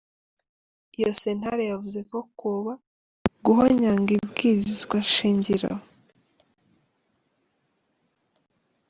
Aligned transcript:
Iyo 0.97 1.09
sentare 1.21 1.63
yavuze 1.71 1.99
ko 2.11 2.17
kwoba 2.37 2.73
"guhonyanga 3.45 4.09
ibwirizwa 4.17 4.97
shingiro". 5.13 5.71